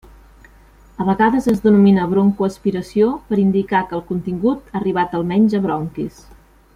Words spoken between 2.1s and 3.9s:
broncoaspiració per indicar